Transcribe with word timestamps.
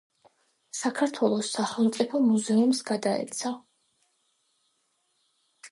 საქართველოს 0.77 1.51
სახელმწიფო 1.57 2.23
მუზეუმს 2.31 2.83
გადაეცა. 2.91 3.55